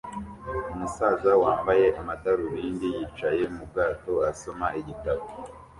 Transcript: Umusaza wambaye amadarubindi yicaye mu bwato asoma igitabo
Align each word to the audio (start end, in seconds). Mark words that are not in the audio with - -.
Umusaza 0.73 1.31
wambaye 1.43 1.85
amadarubindi 2.01 2.87
yicaye 2.95 3.43
mu 3.55 3.63
bwato 3.69 4.13
asoma 4.31 4.67
igitabo 4.79 5.23